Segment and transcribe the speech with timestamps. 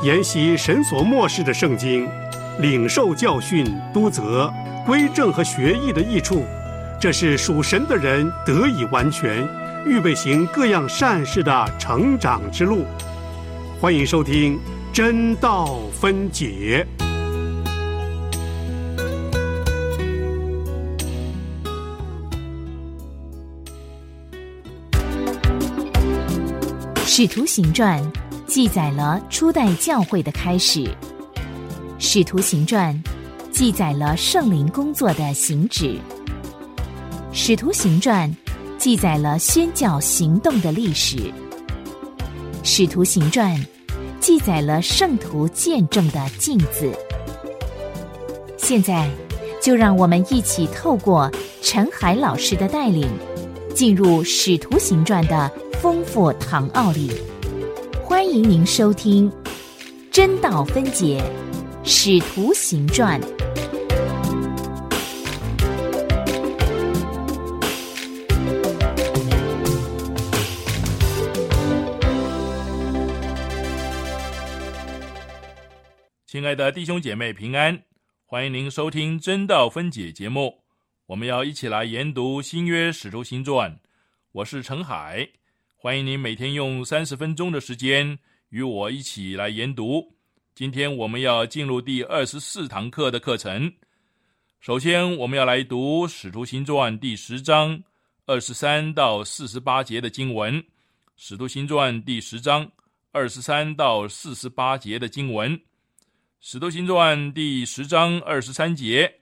[0.00, 2.08] 研习神所漠视的圣经，
[2.60, 4.52] 领受教训、督责、
[4.86, 6.44] 归正和学艺的益处，
[7.00, 9.44] 这是属神的人得以完全，
[9.84, 12.84] 预备行各样善事的成长之路。
[13.80, 14.54] 欢迎收听
[14.92, 16.86] 《真道分解》。
[27.10, 28.00] 《使徒行传》
[28.48, 30.84] 记载了初代教会的开始，
[31.98, 32.94] 《使徒行传》
[33.50, 35.84] 记载了圣灵工作的行止，
[37.30, 38.26] 《使徒行传》
[38.78, 41.16] 记载了宣教行动的历史，
[42.62, 43.54] 《使徒行传》
[44.18, 46.90] 记载了圣徒见证的镜子。
[48.56, 49.10] 现在，
[49.62, 51.30] 就让我们一起透过
[51.60, 53.06] 陈海老师的带领，
[53.74, 55.52] 进入《使徒行传》的。
[55.80, 57.08] 丰富唐奥里，
[58.08, 59.30] 欢迎您收听
[60.10, 61.22] 《真道分解
[61.84, 63.20] 使徒行传》。
[76.26, 77.78] 亲爱的弟兄姐妹平安，
[78.24, 80.64] 欢迎您收听《真道分解》节目。
[81.04, 83.78] 我们要一起来研读新约使徒行传。
[84.32, 85.28] 我是陈海。
[85.80, 90.12] 欢迎您每天用三十分钟的时间与我一起来研读。
[90.52, 93.72] 今天我们要进入第二十四堂课的课程。
[94.58, 97.80] 首先，我们要来读《使徒行传》第十章
[98.26, 100.60] 二十三到四十八节的经文。
[101.14, 102.68] 《使徒行传》第十章
[103.12, 105.56] 二十三到四十八节的经文，
[106.40, 109.20] 《使徒行传》第十章二十三节，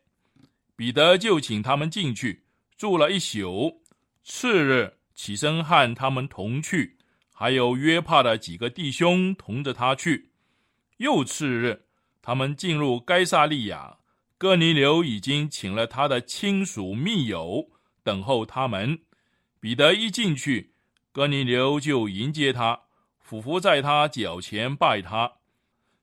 [0.74, 2.44] 彼得就请他们进去
[2.78, 3.82] 住了一宿，
[4.24, 4.95] 次日。
[5.16, 6.98] 起身和他们同去，
[7.34, 10.30] 还有约帕的几个弟兄同着他去。
[10.98, 11.86] 又次日，
[12.22, 13.96] 他们进入该萨利亚，
[14.38, 17.70] 哥尼流已经请了他的亲属密友
[18.04, 19.00] 等候他们。
[19.58, 20.74] 彼得一进去，
[21.10, 22.82] 哥尼流就迎接他，
[23.18, 25.32] 俯伏在他脚前拜他。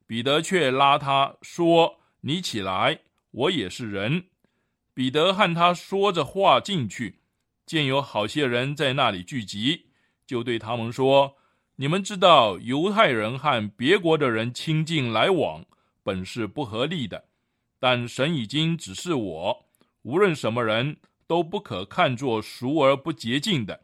[0.05, 2.99] 彼得却拉他说：“你起来，
[3.31, 4.25] 我也是人。”
[4.93, 7.21] 彼得和他说着话进去。
[7.65, 9.85] 见有好些人在那里聚集，
[10.27, 11.35] 就对他们说
[11.77, 15.65] ：“你们知道，犹太人和别国的人亲近来往，
[16.03, 17.23] 本是不合理的。
[17.79, 19.65] 但神已经指示我，
[20.01, 23.79] 无论什么人都不可看作熟而不洁净的。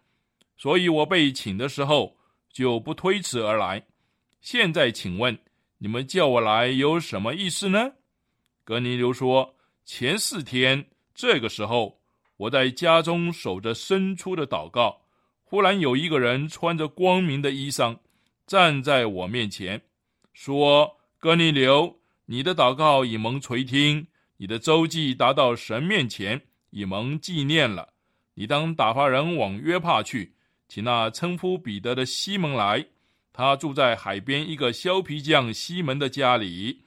[0.57, 2.17] 所以我被请的时候，
[2.51, 3.85] 就不推辞而来。
[4.41, 5.37] 现在请问，
[5.77, 7.93] 你们叫我来有什么意思呢？”
[8.65, 10.85] 格尼流说：“前四天
[11.15, 11.97] 这个时候。”
[12.39, 15.01] 我在家中守着伸出的祷告，
[15.43, 17.97] 忽然有一个人穿着光明的衣裳，
[18.47, 19.81] 站在我面前，
[20.31, 24.07] 说：“哥尼流，你的祷告已蒙垂听，
[24.37, 27.89] 你的周记达到神面前，已蒙纪念了。
[28.35, 30.33] 你当打发人往约帕去，
[30.69, 32.85] 请那称呼彼得的西门来，
[33.33, 36.83] 他住在海边一个削皮匠西门的家里。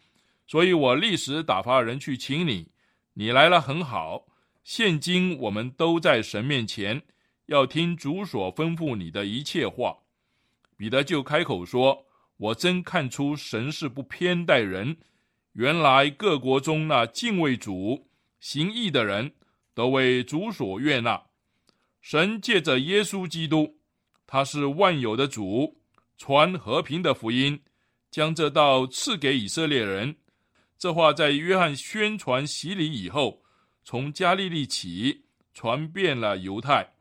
[0.46, 2.68] 所以我立时打发人去请你，
[3.12, 4.24] 你来了很好。”
[4.64, 7.02] 现今我们都在神面前，
[7.46, 9.98] 要听主所吩咐你的一切话。
[10.76, 12.06] 彼得就开口说
[12.38, 14.96] ：“我真看出神是不偏待人。
[15.54, 18.08] 原来各国中那敬畏主、
[18.38, 19.32] 行义的人
[19.74, 21.20] 都为主所悦纳。
[22.00, 23.78] 神借着耶稣基督，
[24.26, 25.76] 他是万有的主，
[26.16, 27.60] 传和平的福音，
[28.12, 30.16] 将这道赐给以色列人。
[30.78, 33.41] 这话在约翰宣传洗礼以后。”
[33.84, 36.92] 从加利利起，传遍了犹太。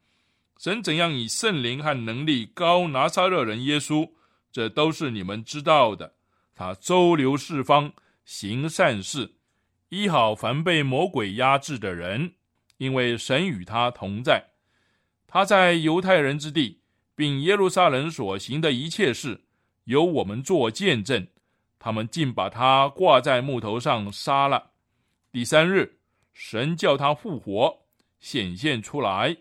[0.58, 4.12] 神怎样以圣灵和能力高拿撒勒人耶稣，
[4.52, 6.14] 这都是你们知道的。
[6.54, 7.94] 他周流四方，
[8.26, 9.34] 行善事，
[9.90, 12.34] 医好凡被魔鬼压制的人，
[12.78, 14.52] 因为神与他同在。
[15.26, 16.82] 他在犹太人之地，
[17.16, 19.46] 并耶路撒冷所行的一切事，
[19.86, 21.28] 由我们做见证。
[21.80, 24.72] 他们竟把他挂在木头上杀了。
[25.32, 26.01] 第三日。
[26.34, 27.80] 神叫他复活，
[28.20, 29.36] 显现出来，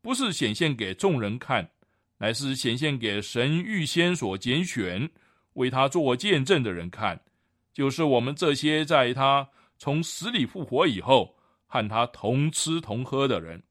[0.00, 1.70] 不是显现给众人看，
[2.18, 5.10] 乃是显现给神预先所拣选、
[5.54, 7.20] 为他做见证的人看，
[7.72, 9.48] 就是我们这些在他
[9.78, 13.62] 从死里复活以后和他同吃同喝的人。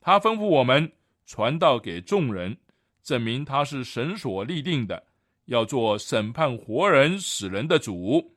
[0.00, 0.90] 他吩咐我们
[1.24, 2.56] 传道给众人，
[3.02, 5.04] 证明他是神所立定的，
[5.44, 8.36] 要做审判活人死人的主。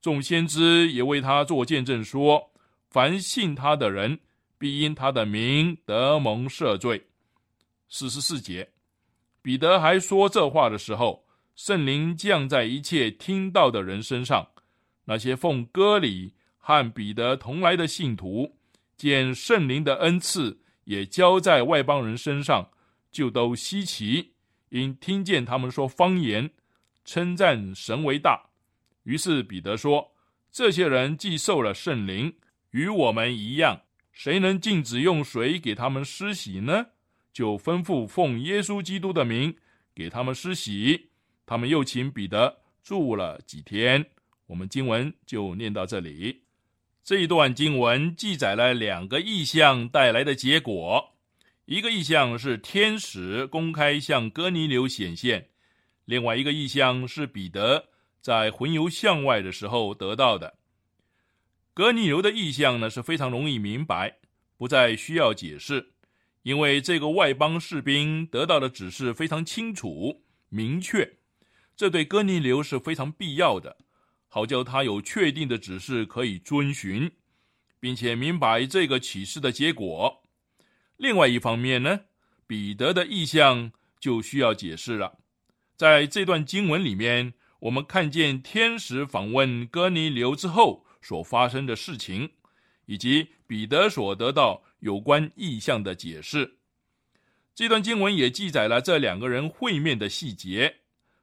[0.00, 2.51] 众先知也为他做见证说。
[2.92, 4.20] 凡信他的人，
[4.58, 7.02] 必因他的名得蒙赦罪。
[7.88, 8.70] 四十四节，
[9.40, 11.24] 彼得还说这话的时候，
[11.56, 14.46] 圣灵降在一切听到的人身上。
[15.06, 18.56] 那些奉割礼和彼得同来的信徒，
[18.96, 22.70] 见圣灵的恩赐也交在外邦人身上，
[23.10, 24.32] 就都稀奇，
[24.68, 26.50] 因听见他们说方言，
[27.04, 28.50] 称赞神为大。
[29.04, 30.12] 于是彼得说
[30.52, 32.32] ：“这些人既受了圣灵，
[32.72, 33.80] 与我们一样，
[34.12, 36.88] 谁能禁止用水给他们施洗呢？”
[37.32, 39.56] 就吩咐奉耶稣基督的名
[39.94, 41.08] 给他们施洗。
[41.46, 44.04] 他们又请彼得住了几天。
[44.46, 46.42] 我们经文就念到这里。
[47.02, 51.14] 这一段经文记载了两个意象带来的结果：
[51.64, 55.40] 一个意象是天使公开向哥尼流显现；
[56.04, 57.86] 另外一个意象是彼得
[58.20, 60.54] 在魂游向外的时候得到的。
[61.74, 64.18] 哥尼流的意象呢是非常容易明白，
[64.58, 65.92] 不再需要解释，
[66.42, 71.16] 因为这个外邦士兵得到的指示非常清楚明确，
[71.74, 73.78] 这对哥尼流是非常必要的。
[74.28, 77.10] 好叫他有确定的指示可以遵循，
[77.80, 80.22] 并且明白这个启示的结果。
[80.98, 82.00] 另外一方面呢，
[82.46, 85.18] 彼得的意向就需要解释了。
[85.74, 92.30] 在这段经文里面，我们看见天使访问哥尼流之后所发生的事情，
[92.86, 96.56] 以及彼得所得到有关意象的解释。
[97.54, 100.76] 这段经文也记载了这两个人会面的细节，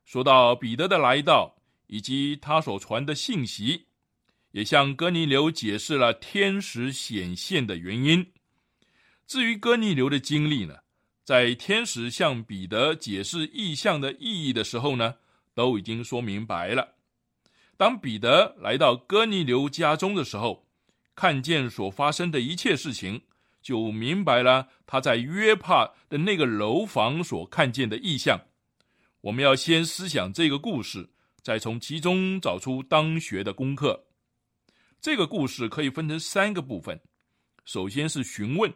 [0.05, 1.55] 说到彼得的来到。
[1.91, 3.87] 以及他所传的信息，
[4.51, 8.31] 也向哥尼流解释了天使显现的原因。
[9.25, 10.75] 至于哥尼流的经历呢，
[11.23, 15.15] 在天使向彼得解释意象的意义的时候呢，
[15.55, 16.98] 都已经说明白了。
[17.79, 20.67] 当彼得来到哥尼流家中的时候，
[21.15, 23.21] 看见所发生的一切事情，
[23.61, 28.41] 就明白了他在约帕的那个楼房所看见的意象。
[29.21, 31.11] 我们要先思想这个故事。
[31.41, 34.07] 再从其中找出当学的功课。
[34.99, 36.99] 这个故事可以分成三个部分。
[37.63, 38.73] 首先是询问，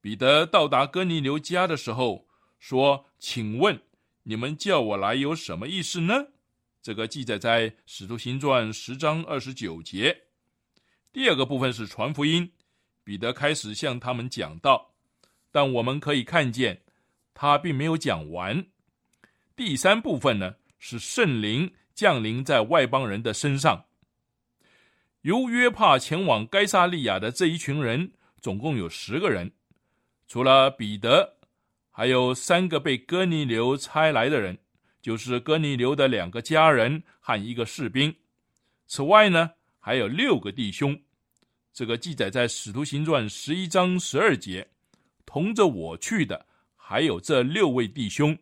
[0.00, 2.26] 彼得到达哥尼流家的时候
[2.58, 3.80] 说：“请问
[4.24, 6.26] 你们叫我来有什么意思呢？”
[6.84, 10.14] 这个记载在《使徒行传》十章二十九节。
[11.14, 12.52] 第二个部分是传福音，
[13.02, 14.92] 彼得开始向他们讲道，
[15.50, 16.82] 但我们可以看见
[17.32, 18.66] 他并没有讲完。
[19.56, 21.72] 第三部分呢是圣灵。
[21.94, 23.84] 降临在外邦人的身上。
[25.20, 29.52] 由约帕前往该萨利亚的这一群人，总共有十个人，
[30.26, 31.36] 除了彼得，
[31.92, 34.58] 还有三个被哥尼流差来的人，
[35.04, 38.16] 就是哥尼流的两个家人和一个士兵。
[38.86, 40.98] 此外呢，还有六个弟兄。
[41.74, 44.66] 这个记载在《使徒行传》十一章十二节。
[45.26, 48.38] 同着我去的还有这六位弟兄。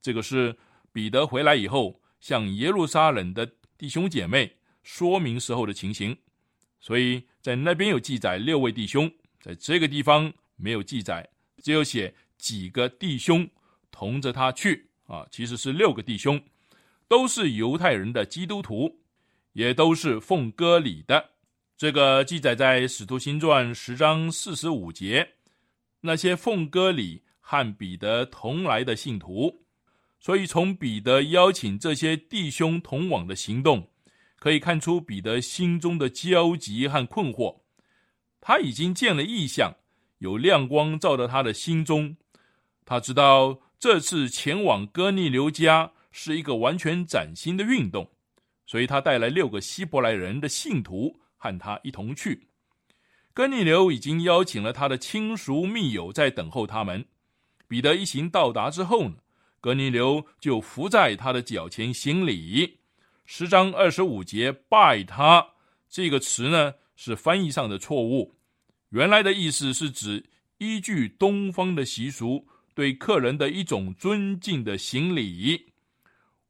[0.00, 0.56] 这个是
[0.92, 2.00] 彼得回来以后。
[2.20, 3.44] 向耶路撒冷的
[3.76, 6.16] 弟兄姐妹说明时候的情形，
[6.80, 9.10] 所以在那边有记载六位弟兄，
[9.40, 11.28] 在这个地方没有记载，
[11.62, 13.48] 只有写几个弟兄
[13.90, 16.40] 同着他去啊，其实是六个弟兄，
[17.08, 19.00] 都是犹太人的基督徒，
[19.52, 21.30] 也都是奉割礼的。
[21.76, 25.34] 这个记载在《使徒行传》十章四十五节，
[26.00, 29.62] 那些奉割礼和彼得同来的信徒。
[30.18, 33.90] 所以，从彼得邀请这些弟兄同往的行动，
[34.38, 37.60] 可以看出彼得心中的焦急和困惑。
[38.40, 39.76] 他已经见了异象，
[40.18, 42.16] 有亮光照到他的心中。
[42.84, 48.10] 他知道这次前往哥尼流家是一个完全崭新的运动，
[48.66, 52.48] 所以他带来六个希伯来人的信徒和他一同去。
[53.34, 57.04] 哥尼流已经邀请了他的亲属密友在等候他们。
[57.68, 59.16] 彼得一行到达之后呢？
[59.60, 62.78] 哥尼流就伏在他的脚前行礼，
[63.24, 65.46] 十章二十五节拜他
[65.90, 68.36] 这个词呢是翻译上的错误，
[68.90, 70.24] 原来的意思是指
[70.58, 75.72] 依据东方的习俗对客人的一种尊敬的行礼。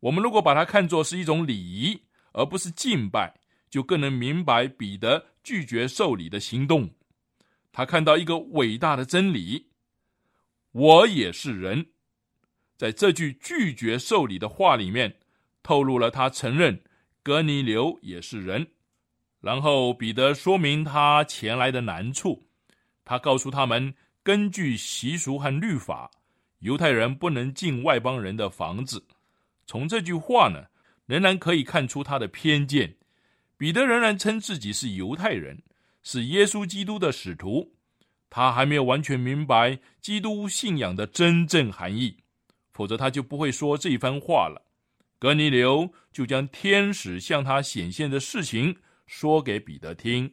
[0.01, 2.03] 我们如果把它看作是一种礼仪，
[2.33, 3.33] 而不是敬拜，
[3.71, 6.91] 就更能明白彼得拒绝受礼的行动。
[7.71, 9.69] 他看到一个伟大的真理：
[10.73, 11.87] 我也是人。
[12.77, 15.19] 在这句拒绝受礼的话里面，
[15.63, 16.83] 透露了他承认
[17.23, 18.67] 格尼流也是人。
[19.41, 22.49] 然后彼得说明他前来的难处，
[23.05, 23.95] 他告诉他们，
[24.27, 26.11] 根据习俗和律法，
[26.59, 29.07] 犹太人不能进外邦人的房子。
[29.69, 30.65] 从这句话呢，
[31.07, 32.97] 仍然可以看出他的偏见。
[33.57, 35.63] 彼得仍然称自己是犹太人，
[36.03, 37.73] 是耶稣基督的使徒，
[38.29, 42.17] 他还没有完全明白基督信仰的真正含义。
[42.73, 44.61] 否则他就不会说这一番话了。
[45.21, 50.29] 格尼流就将天使向他显现的事情说给彼得听。《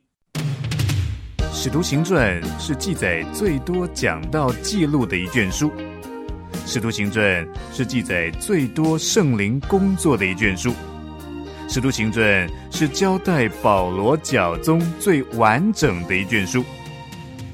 [1.56, 5.70] 使徒行传》是记载最多讲到记录的一卷书，
[6.66, 7.24] 《使徒行传》
[7.72, 10.72] 是记载最多圣灵工作的一卷书，
[11.70, 12.26] 《使徒行传》
[12.72, 16.66] 是交代保罗教宗最完整的一卷书。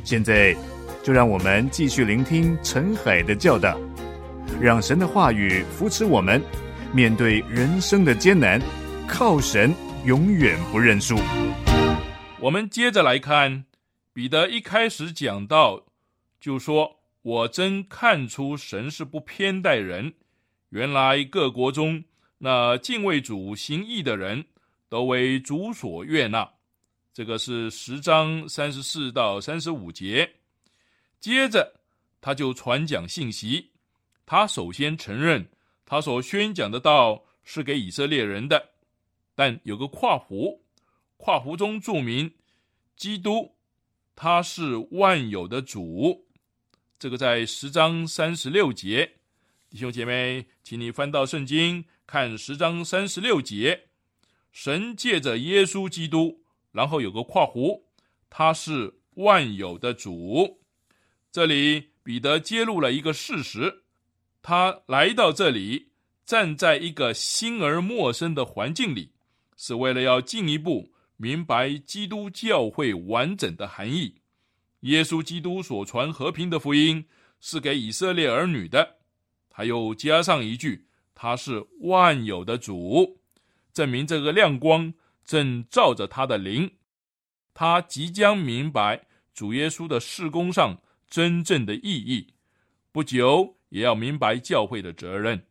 [0.06, 0.56] 现在，
[1.04, 3.78] 就让我们继续聆听陈海的教导，
[4.62, 6.42] 让神的话语扶持我们。
[6.94, 8.60] 面对人生的艰难，
[9.08, 9.76] 靠神
[10.06, 11.20] 永远不认输。
[12.40, 13.66] 我们接着来看，
[14.20, 15.82] 彼得一开始讲到，
[16.42, 20.14] 就说：“我真看出神是不偏待人。
[20.72, 22.04] 原来各国中
[22.38, 24.46] 那敬畏主行义的人
[24.90, 26.52] 都为主所悦纳。”
[27.16, 30.30] 这个是十章三十四到三十五节。
[31.22, 31.80] 接着
[32.20, 33.72] 他就传讲信息，
[34.26, 35.50] 他首先承认。
[35.86, 38.72] 他所宣讲的道是给以色列人的，
[39.34, 40.60] 但有个跨弧，
[41.16, 42.30] 跨弧中注明
[42.98, 43.56] 基督，
[44.22, 46.28] 他是万有的主。
[47.00, 49.14] 这个在十章三十六节，
[49.70, 53.88] 弟兄姐妹，请你翻到圣经看十章三十六节，
[54.52, 57.84] 神借着耶稣基督，然后有个跨弧，
[58.30, 60.60] 他是万有的主。
[61.32, 63.84] 这里彼得揭露了一个事实。
[64.42, 65.94] 他来到这里，
[66.26, 69.14] 站在一个新而陌生的环境里，
[69.56, 74.16] 是为了要进一步明白基督教会完整的含义。
[74.82, 77.06] 耶稣基督所传和平的福音
[77.40, 78.98] 是给以色列儿女的。
[79.50, 83.20] 他又加上一句：“他是万有的主”，
[83.74, 84.94] 证明这个亮光
[85.26, 86.72] 正照着他的灵。
[87.54, 92.34] 他即将明白主耶稣的事工上真正的意义。
[92.92, 93.60] 不久。
[93.70, 95.42] 也要明白教会的责任。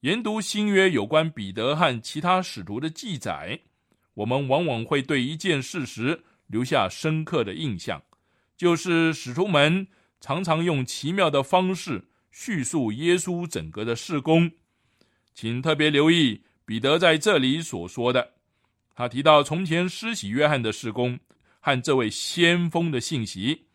[0.00, 3.58] 研读新约有关彼得和其他使徒的记载，
[4.18, 8.02] 我们往往会对一件事实留下深刻的印象，
[8.56, 9.86] 就是使徒们
[10.20, 14.50] 常常用奇妙的方式叙述耶稣整个的事工。
[15.34, 18.32] 请特别留意彼得在这里所说的，
[18.92, 21.16] 他提到从前施洗约翰的事工
[21.60, 23.66] 和这位先锋的信息，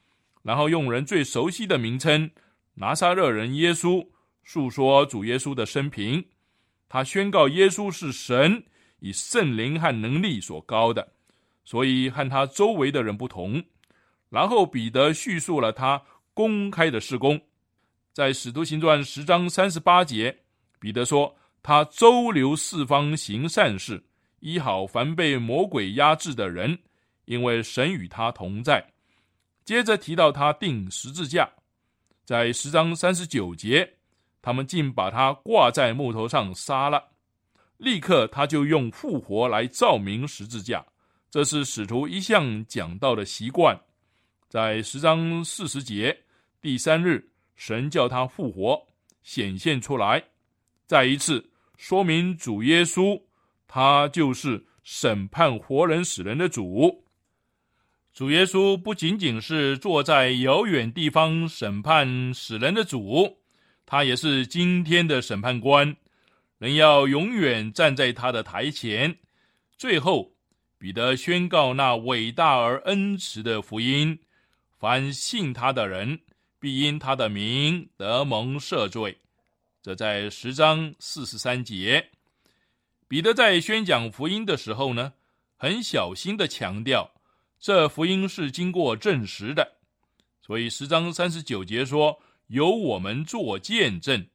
[0.42, 2.30] 然后用人最熟悉的名称。
[2.74, 4.06] 拿撒勒人耶稣
[4.44, 6.26] 述说主耶稣的生平，
[6.90, 8.66] 他宣告耶稣是神
[9.04, 11.06] 以圣灵和能力所高的，
[11.66, 13.62] 所以和他周围的人不同。
[14.30, 16.02] 然后彼得叙述了他
[16.34, 17.38] 公开的事工，
[18.14, 20.34] 在使徒行传十章三十八节，
[20.80, 24.02] 彼得说他周流四方行善事，
[24.40, 26.80] 医好凡被魔鬼压制的人，
[27.26, 28.82] 因为神与他同在。
[29.66, 31.50] 接着提到他钉十字架。
[32.24, 33.96] 在十章三十九节，
[34.42, 37.04] 他们竟把他挂在木头上杀了。
[37.78, 40.86] 立刻，他就用复活来照明十字架，
[41.30, 43.80] 这是使徒一向讲到的习惯。
[44.48, 46.16] 在十章四十节，
[46.62, 48.80] 第三日，神叫他复活，
[49.24, 50.24] 显现出来，
[50.86, 53.20] 再一次说明主耶稣，
[53.68, 57.04] 他就是审判活人死人的主。
[58.14, 63.40] 主耶稣不仅仅是坐在遥远地方审判死人的主，
[63.88, 65.96] 他也是今天的审判官，
[66.64, 69.18] 人要永远站在他的台前。
[69.78, 70.34] 最后，
[70.78, 74.18] 彼得宣告那伟大而恩慈的福音：
[74.80, 76.22] 凡信他的人，
[76.62, 79.18] 必因他的名得蒙赦罪。
[79.82, 82.12] 这在十章四十三节。
[83.10, 85.12] 彼得在宣讲福音的时候呢，
[85.58, 87.12] 很小心的强调。
[87.60, 89.70] 这福音是经过证实的，
[90.42, 94.26] 所以十章三十九节说：“由我们做见证。”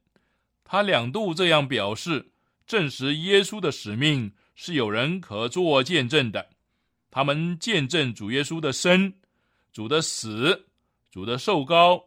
[0.71, 2.31] 他两度这样表示，
[2.67, 6.47] 证实耶稣的使命是有人可做见证的。
[7.09, 9.11] 他们见证主耶稣的生、
[9.73, 10.67] 主的死、
[11.09, 11.99] 主的受膏、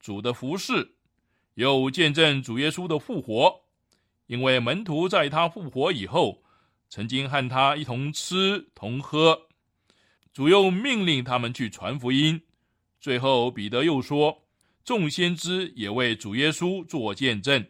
[0.00, 0.94] 主的服侍，
[1.56, 3.54] 又见证主耶稣的复活。
[4.28, 6.42] 因为门徒在他复活以后，
[6.88, 9.38] 曾经和他一同吃同喝。
[10.32, 12.40] 主又命令他们去传福音。
[12.98, 14.46] 最后，彼得又说
[14.82, 17.62] ：“众先知也为主耶稣做见证。”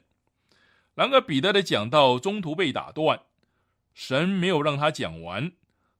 [0.96, 3.20] 然而，彼得的讲道中途被打断，
[3.94, 5.52] 神没有让他讲完。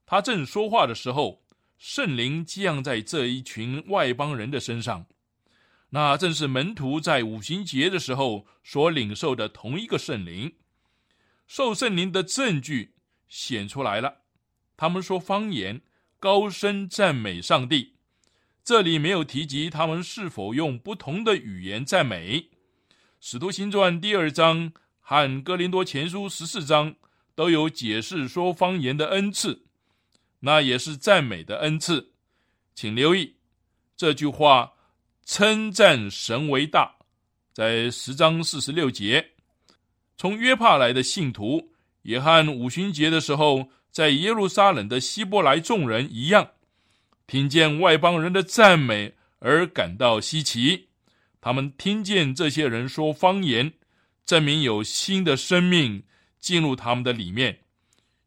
[0.07, 1.45] 他正说话的时候，
[1.77, 5.07] 圣灵降在这一群外邦人的身上，
[5.91, 10.55] 那正是门徒在五旬节的时候所领受的同一个圣灵。
[11.47, 12.95] 受圣灵的证据
[13.29, 14.23] 显出来了，
[14.77, 15.83] 他们说方言。
[16.19, 17.97] 高声赞美上帝，
[18.65, 22.49] 这里没有提及他们是否用不同的语言赞美。
[23.21, 24.73] 使徒行传第二章
[25.09, 26.97] 和哥林多前书十四章
[27.37, 29.63] 都有解释说方言的恩赐，
[30.41, 32.11] 那也是赞美的恩赐。
[32.75, 33.37] 请留意
[33.97, 34.73] 这句话
[35.25, 36.97] ：“称赞神为大。”
[37.55, 39.31] 在十章四十六节，
[40.17, 41.71] 从约帕来的信徒
[42.03, 46.51] 也和五旬节的时候在耶路撒冷的希伯来众人一样，
[47.29, 50.89] 听见外邦人的赞美而感到稀奇。
[51.41, 53.73] 他们听见这些人说方言，
[54.27, 56.03] 证明有新的生命
[56.41, 57.55] 进入他们的里面；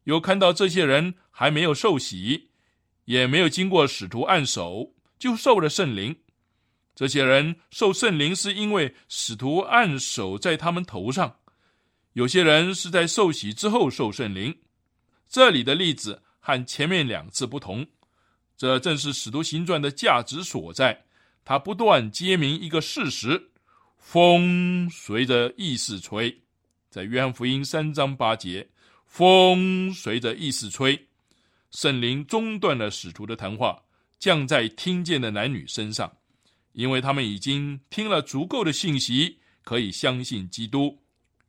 [0.04, 2.48] 又看到这些人还没有受洗，
[3.04, 6.16] 也没有经过使徒按手，就受了圣灵。
[6.94, 11.36] 这些人受圣灵，是因为使徒按手在他们头上；
[12.14, 14.58] 有些人是在受洗之后受圣灵。
[15.28, 17.86] 这里的例子和前面两次不同，
[18.56, 21.04] 这正是使徒行传的价值所在。
[21.44, 23.49] 他不断揭明一个事实：
[24.00, 26.36] 风随着意思吹。
[26.88, 28.66] 在约翰福音三章八节，
[29.06, 31.06] 风随着意思吹，
[31.70, 33.80] 圣灵中断了使徒的谈话，
[34.18, 36.10] 降在听见的男女身上。
[36.72, 40.98] 因为他们已经听了足够的信息，可以相信基督，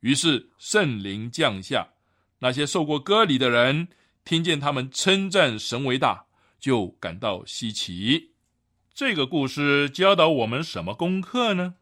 [0.00, 1.88] 于是圣灵降下。
[2.38, 3.88] 那些受过割礼的人
[4.24, 6.26] 听见他们称赞神为大，
[6.60, 8.32] 就感到稀奇。
[8.94, 11.74] 这个故事教导我们什么功课呢？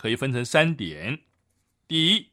[0.00, 1.20] 可以分成三点。
[1.86, 2.30] 第一，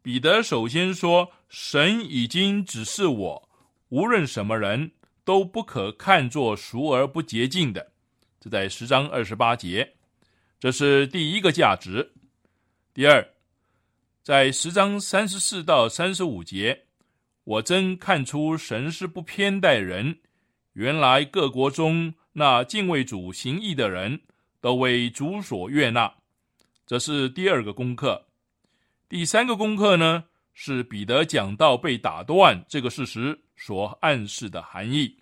[0.00, 3.48] 彼得首先说：“神已经指示我，
[3.90, 4.92] 无论什么人
[5.22, 7.92] 都不可看作熟而不洁净的。”
[8.40, 9.96] 这在十章二十八节，
[10.58, 12.14] 这是第一个价值。
[12.94, 13.28] 第二，
[14.22, 16.86] 在十章三十四到三十五节，
[17.44, 20.20] 我真看出神是不偏待人。
[20.72, 24.22] 原来各国中那敬畏主行义的人
[24.62, 26.14] 都为主所悦纳，
[26.86, 28.26] 这是第二个功课。
[29.08, 35.18] 第三个功课呢，是彼得讲到被打断这个事实所暗示的含义。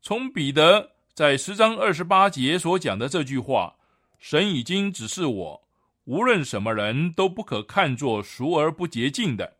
[0.00, 0.92] 从彼得。
[1.14, 3.74] 在十章二十八节所讲的这句话，
[4.20, 5.68] 神已经指示我，
[6.04, 9.56] 无论什么人都不可看作熟而不洁净的。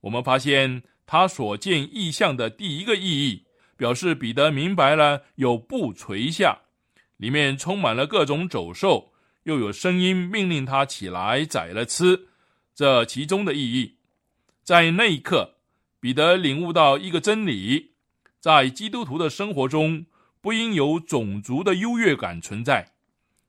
[0.00, 3.44] 我们发现他所见异象的第一个意义，
[3.76, 6.60] 表示彼得明白了有布垂下，
[7.18, 9.09] 里面充满了各种走兽，
[9.44, 12.28] 又有声音命令他起来宰了吃。
[12.74, 13.96] 这其中的意义，
[14.62, 15.56] 在那一刻，
[15.98, 17.92] 彼得领悟到一个真理：
[18.38, 20.06] 在基督徒的生活中。
[20.42, 22.92] 不应有种族的优越感存在，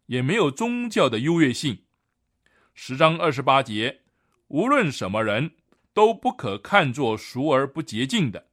[0.08, 1.84] 也没有宗教的优越性。
[2.74, 4.02] 十章二十八节，
[4.50, 5.52] 无论什么人
[5.94, 8.48] 都不可看作熟而不洁净的。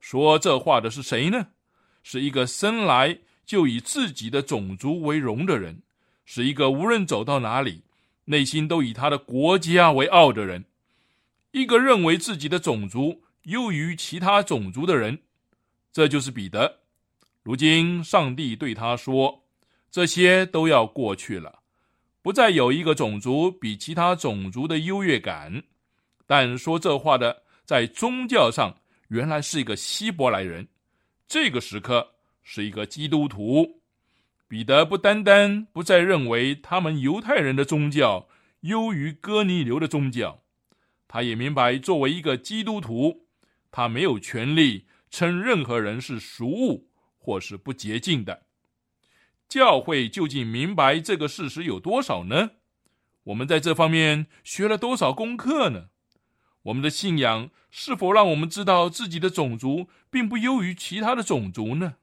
[0.00, 1.46] 说这话的是谁呢？
[2.02, 5.80] 是一个生来就以自己的种族为荣的人，
[6.24, 7.82] 是一个无论走到哪里，
[8.24, 10.64] 内心都以他的国家为傲的人，
[11.50, 15.18] 一个认为自己的种族优于其他种族的人。
[15.92, 16.80] 这就是彼得。
[17.42, 19.44] 如今，上帝对他说
[19.92, 21.60] ：“这些都要过去了，
[22.22, 25.62] 不再有一个种族比其他种族的优越感。”
[26.26, 28.74] 但说这话的，在宗教上
[29.08, 30.66] 原来是一个希伯来人，
[31.28, 33.82] 这个时刻是一个基督徒。
[34.48, 38.28] 彼得不单单不再认为他们犹太人的宗教
[38.60, 40.42] 优于哥尼流的宗教，
[41.06, 43.26] 他也明白，作为一个基督徒，
[43.70, 46.90] 他没有权利称任何人是俗物。
[47.26, 48.42] 或是不洁净的
[49.48, 52.50] 教会究竟明白这个事实有多少呢？
[53.22, 55.86] 我们在这方面学了多少功课呢？
[56.64, 61.94] 我们的信仰是否让我们知道自己的种族并不优于其他的种族呢？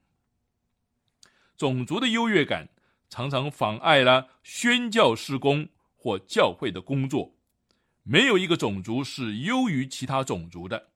[1.61, 2.69] 种族的优越感
[3.07, 7.33] 常常妨碍了宣教施工或教会的工作。
[8.01, 10.87] 没有一个种族是优于其他种族的，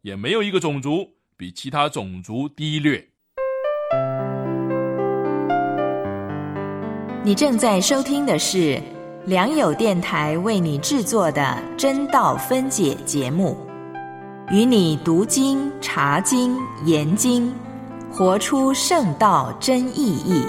[0.00, 3.06] 也没有一个种族比其他种族低劣。
[7.22, 8.80] 你正在收听的是
[9.26, 13.54] 良友电台为你制作的真道分解节目，
[14.50, 16.56] 与你读经、查经、
[16.86, 17.52] 研经，
[18.16, 20.44] 活出圣道真意义。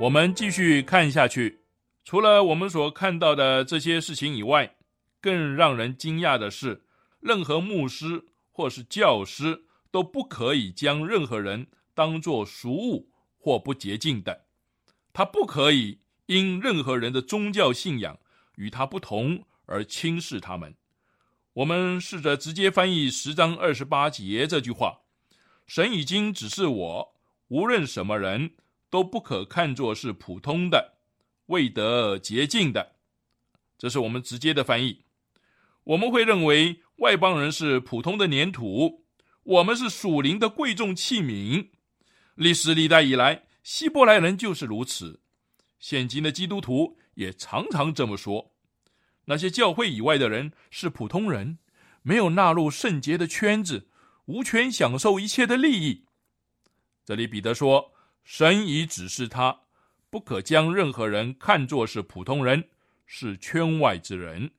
[0.00, 1.60] 我们继续看下去，
[2.04, 4.74] 除了我们所看到的这些事情以外，
[5.20, 6.82] 更让人惊讶的是。
[7.20, 14.46] 任何牧师或是教师都不可以将任何人当作俗物或不洁净的。
[15.12, 18.18] 他不可以因任何人的宗教信仰
[18.56, 20.74] 与他不同而轻视他们。
[21.54, 25.00] 我们试着直接翻译十章二十八节这句话
[25.66, 27.14] ：“神已经指示我，
[27.48, 28.54] 无论什么人
[28.88, 30.94] 都不可看作是普通的、
[31.46, 32.96] 未得洁净的。
[33.76, 35.04] 这是我们直接的翻译。
[35.84, 39.04] 我们会认为外邦人是普通的粘土，
[39.42, 41.68] 我们是属灵的贵重器皿。
[42.34, 45.20] 历史历代以来，希伯来人就是如此，
[45.78, 48.52] 现今的基督徒也常常这么说。
[49.26, 51.58] 那些教会以外的人是普通人，
[52.02, 53.88] 没有纳入圣洁的圈子，
[54.26, 56.04] 无权享受一切的利益。
[57.04, 57.92] 这里彼得说
[58.24, 59.60] ：“神已指示他，
[60.10, 62.68] 不可将任何人看作是普通人，
[63.06, 64.50] 是圈外之人。”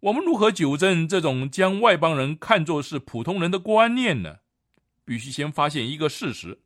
[0.00, 4.40] 我们如何纠正这种将外邦人看作是普通人的观念呢？
[5.06, 6.60] 必须先发现一个事实，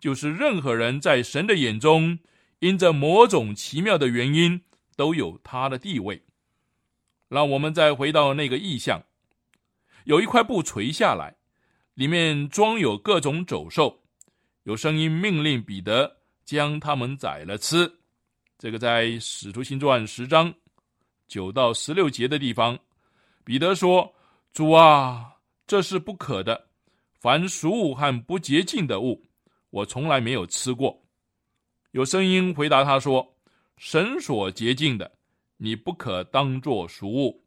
[0.00, 2.18] 就是任何人在神的眼中，
[2.62, 4.60] 因着某种奇妙的原因，
[4.94, 6.22] 都有他的地位。
[7.28, 9.02] 让我们再回到那个意象，
[10.04, 11.34] 有一块布垂下来，
[11.94, 14.04] 里面装有各种走兽，
[14.62, 17.92] 有声音命令彼得将它们宰了吃。
[18.56, 20.54] 这个在使徒行传十章。
[21.26, 22.78] 九到十六节的地方，
[23.42, 24.14] 彼得说
[24.54, 25.34] ：“主啊，
[25.66, 26.68] 这是不可的。
[27.18, 29.20] 凡俗物和不洁净的物，
[29.70, 30.96] 我从来没有吃过。”
[31.92, 33.36] 有声音回答他说
[33.78, 35.12] ：“神所洁净的，
[35.58, 37.44] 你不可当作俗物。”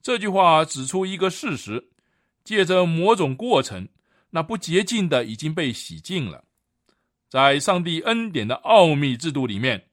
[0.00, 1.90] 这句话指出一个事实：
[2.44, 3.88] 借着某种过程，
[4.30, 6.44] 那不洁净的已经被洗净了。
[7.28, 9.88] 在上帝恩典的奥秘制度里面，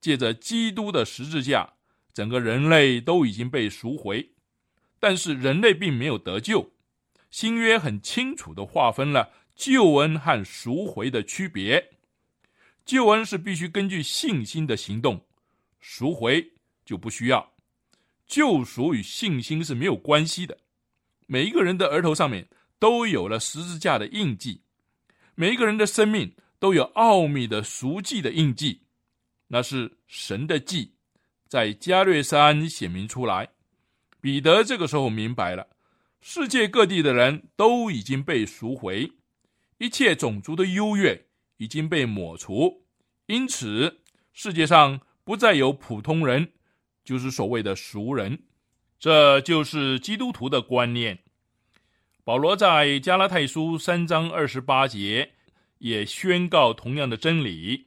[0.00, 1.72] 借着基督的十字架。
[2.12, 4.32] 整个人类都已经被赎回，
[5.00, 6.70] 但是人类并没有得救。
[7.30, 11.82] 新约很清楚的划分了救恩和赎回的区别。
[12.84, 15.24] 救恩是必须根据信心的行动，
[15.80, 16.52] 赎回
[16.84, 17.52] 就不需要。
[18.26, 20.58] 救赎与信心是没有关系的。
[21.26, 24.62] 每一个人的额头上面都有了十字架的印记，
[25.34, 28.82] 每一个人的生命都有奥秘的赎祭的印记，
[29.48, 30.94] 那是神的记。
[31.46, 33.50] 在加略山显明出来，
[34.20, 35.68] 彼得这个时候明白了，
[36.22, 39.12] 世界各地的人都已经被赎回，
[39.76, 41.26] 一切种族的优越
[41.62, 42.82] 已经被抹除，
[43.26, 44.00] 因此
[44.32, 46.50] 世界上不再有普通人，
[47.04, 48.36] 就是所谓的俗人，
[48.98, 51.20] 这就是基督徒的观念。
[52.24, 55.34] 保罗在加拉太书三章二十八节
[55.78, 57.86] 也宣告同样的真理，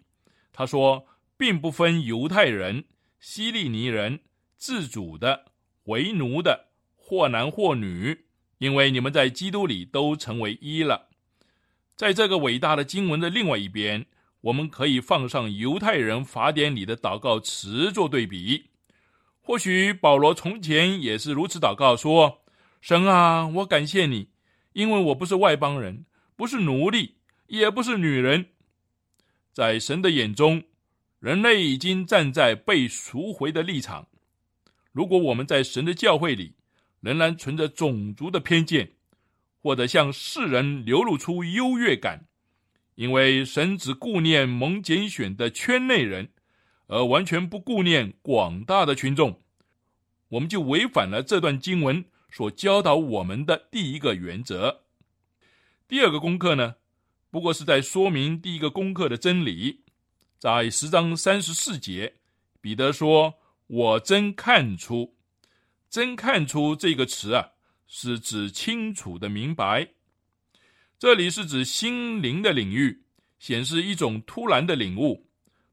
[0.54, 2.86] 他说，并不分犹太人。
[3.20, 4.20] 希利尼人
[4.56, 5.52] 自主的
[5.86, 8.26] 为奴的，或男或女，
[8.60, 11.05] 因为你们在基督里都成为一了。
[11.96, 14.06] 在这个伟大的经文的另外一边，
[14.42, 18.66] 我们可以放上犹太人法典里的祷告词做对比。
[19.42, 22.40] 或许保罗从前也是如此祷告说
[22.82, 24.28] ：“神啊，我感谢你，
[24.74, 26.06] 因为我不是外邦人，
[26.36, 27.16] 不是奴隶，
[27.48, 28.48] 也不是女人，
[29.54, 30.64] 在神的眼中。”
[31.22, 34.08] 人类已经站在被赎回的立场。
[34.92, 36.54] 如果我们在神的教会里
[37.00, 38.92] 仍然存着种族的偏见，
[39.66, 42.28] 或者向世人流露出优越感，
[42.94, 46.30] 因为神只顾念蒙拣选的圈内人，
[46.86, 49.42] 而完全不顾念广大的群众，
[50.28, 54.84] 我们就违反了这段经文所教导我们的第一个原则。
[55.88, 56.76] 第二个功课呢，
[57.32, 59.84] 不过是在说明第一个功课的真理。
[60.38, 62.14] 在十章三十四节，
[62.62, 65.16] 彼得说：“我真看出，
[65.90, 67.54] 真看出这个词啊，
[67.98, 69.88] 是指清楚的明白。
[71.00, 73.02] 这里是指心灵的领域，
[73.40, 75.26] 显示一种突然的领悟。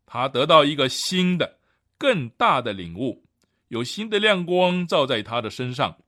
[0.07, 1.59] 他得到一个新的、
[1.99, 3.25] 更大的领悟，
[3.69, 5.99] 有新的亮光照在他的身上。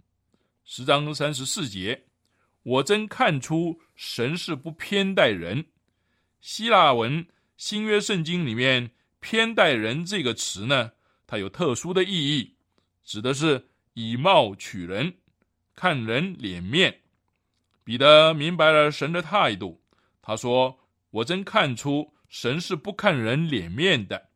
[0.64, 2.04] 十章三十四节，
[2.62, 5.66] 我真看出神是不偏待人。
[6.40, 10.92] 希腊文。”新约圣经里面“偏待人”这个词呢，
[11.26, 12.54] 它有特殊的意义，
[13.04, 15.12] 指的是以貌取人，
[15.74, 17.00] 看人脸面。
[17.82, 19.82] 彼得明白了神的态度，
[20.22, 20.78] 他说
[21.10, 24.30] ：“我真看出神是不看人脸面的。”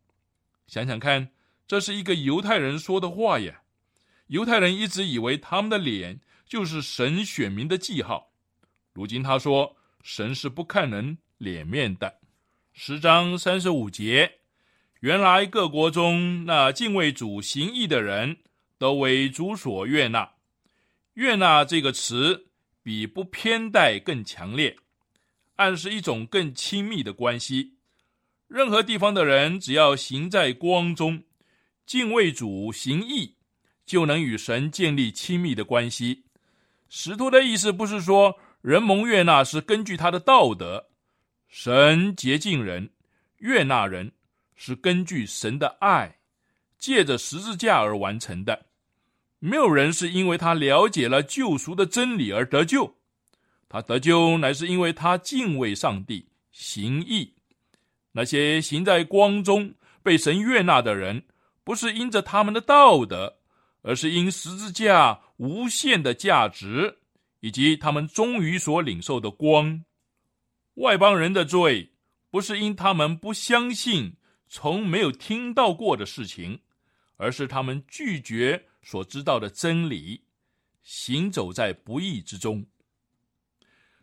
[0.68, 1.30] 想想看，
[1.66, 3.62] 这是一个犹太人说的话呀。
[4.26, 8.30] 犹太人一直以为他们的脸就是神选民的记号，
[8.92, 12.18] 如今他说神是不看人脸面的。
[12.74, 14.40] 十章三十五节，
[15.00, 18.36] 原来各国中那敬畏主行义的人
[18.76, 20.30] 都为主所悦纳。
[21.18, 22.46] 悦纳这个词
[22.80, 24.76] 比不偏待更强烈，
[25.56, 27.74] 暗示一种更亲密的关系。
[28.46, 31.24] 任何地方的人只要行在光中，
[31.84, 33.34] 敬畏主行义，
[33.84, 36.22] 就能与神建立亲密的关系。
[36.88, 40.86] 使徒的意思不是说人蒙悦纳是根据他的道德。
[41.48, 42.90] 神洁净人、
[43.38, 44.12] 悦纳人，
[44.54, 46.20] 是根据神的爱，
[46.78, 48.67] 借着十字架而完成的。
[49.40, 52.96] 没有人是因为他了解了救赎的真理而得救，
[53.68, 57.34] 他得救乃是因为他敬畏上帝、行义。
[58.12, 59.72] 那些行在光中、
[60.02, 61.22] 被神悦纳的人，
[61.62, 63.38] 不是因着他们的道德，
[63.82, 66.98] 而是因十字架无限的价值，
[67.40, 69.84] 以及他们终于所领受的光。
[70.74, 71.92] 外邦人的罪，
[72.30, 74.16] 不是因他们不相信、
[74.48, 76.60] 从没有听到过的事情，
[77.16, 78.67] 而是他们拒绝。
[78.88, 80.22] 所知道的真理，
[80.82, 82.64] 行走在不义之中。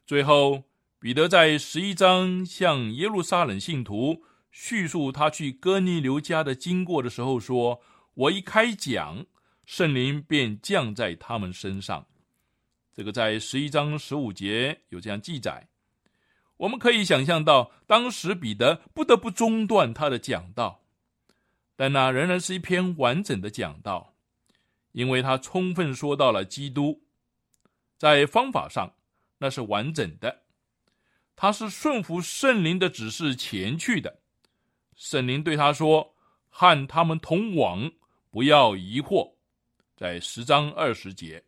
[0.06, 0.66] 最后，
[1.00, 7.82] 彼得在十一章向耶路撒冷信徒叙述他去哥尼流家的经过的时候，说
[8.14, 9.26] ：“我一开讲，
[9.66, 12.06] 圣灵便降在他们身上。”
[12.94, 15.68] 这个在十一章十五节有这样记载。
[16.58, 20.84] 我们可以想象到，当时彼得不得不中断他的讲道，
[21.76, 24.12] 但那仍然是一篇完整的讲道。
[24.96, 27.04] 因为他充分说到了基督，
[27.98, 28.94] 在方法上
[29.40, 30.44] 那是完整的，
[31.36, 34.22] 他是顺服圣灵的指示前去的。
[34.96, 36.16] 圣灵对他说
[36.50, 37.92] ：“和他们同往，
[38.32, 39.34] 不要疑惑。”
[39.98, 41.44] 在十章二十节，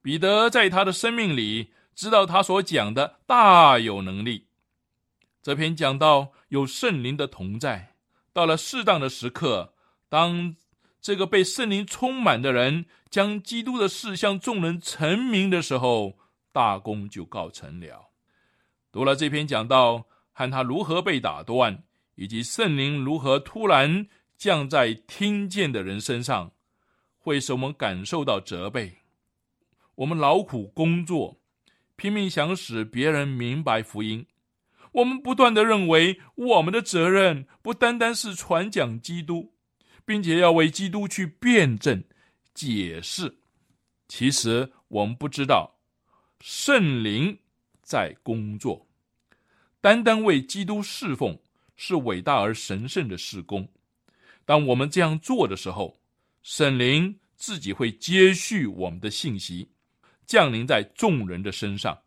[0.00, 4.46] 彼得在他的生命里知道他所讲的大有能力。
[5.42, 7.94] 这篇讲到有圣灵的同在，
[8.32, 9.74] 到了适当的时刻，
[10.08, 10.56] 当。
[11.04, 16.18] 这个被圣灵充满的人，将基督的事向众人陈明的时候，
[16.50, 18.10] 大功就告成了。
[18.90, 24.06] 读了这篇讲道，和他如何被打断，以及圣灵如何突然
[24.38, 26.52] 降在听见的人身上，
[27.18, 29.00] 会使我们感受到责备。
[29.96, 31.38] 我们劳苦工作，
[31.96, 34.24] 拼命想使别人明白福音，
[34.92, 39.53] 我们不断的认为我们的责任不单单是传讲基督。
[40.04, 42.02] 并且要为基督去辩证、
[42.52, 43.34] 解释。
[44.08, 45.74] 其实我们不知道，
[46.40, 47.38] 圣灵
[47.82, 48.86] 在工作，
[49.80, 51.38] 单单为基督侍奉
[51.76, 53.68] 是伟大而神圣的事工。
[54.44, 55.98] 当我们这样做的时候，
[56.42, 59.66] 圣灵自己会接续我们的信息，
[60.26, 61.98] 降临在众人的身上，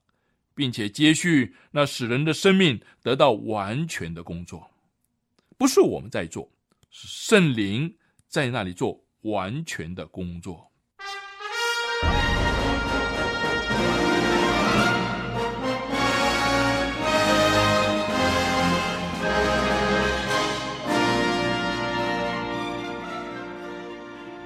[0.54, 4.70] 并且接续那使人的生命得到完全的工作，
[5.58, 6.48] 不是我们在做。
[7.00, 7.94] 圣灵
[8.28, 10.72] 在那里做完全的工作。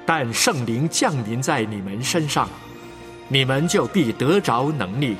[0.06, 2.50] 但圣灵降临在你们身上，
[3.30, 5.16] 你们就必得着能力，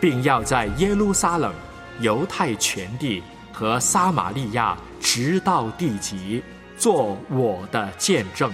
[0.00, 1.52] 并要在耶路撒冷、
[2.00, 4.78] 犹太全地和撒玛利亚。
[5.00, 6.42] 直到地极，
[6.76, 8.52] 做我的见证。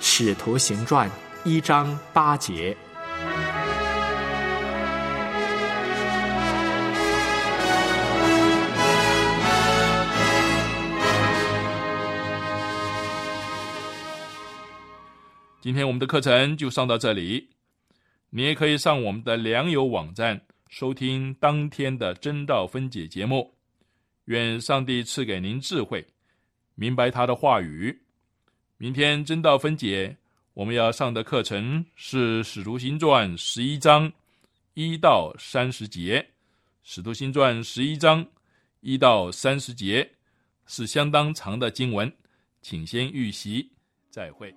[0.00, 1.10] 使徒行传
[1.44, 2.76] 一章八节。
[15.60, 17.48] 今天我们的课程就上到这里，
[18.30, 23.55] 你也可以上我们的良友网站收听当天的真道分解节目。
[24.26, 26.06] 愿上帝赐给您智慧，
[26.74, 27.96] 明白他的话语。
[28.76, 30.16] 明天真道分解，
[30.54, 34.12] 我们要上的课程是《使徒行传》十一章
[34.74, 36.20] 一到三十节，
[36.82, 38.26] 《使徒行传》十一章
[38.80, 40.08] 一到三十节
[40.66, 42.12] 是相当长的经文，
[42.60, 43.70] 请先预习。
[44.10, 44.54] 再会。